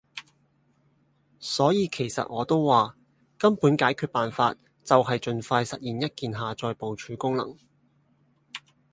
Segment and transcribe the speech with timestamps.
[1.39, 2.97] 所以其實我都話，
[3.37, 7.55] 根本解決辦法就係儘快實現一鍵下載部署功能